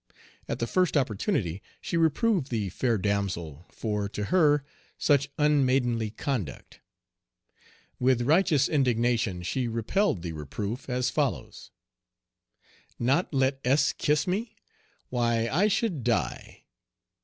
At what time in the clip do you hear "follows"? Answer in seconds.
11.11-11.69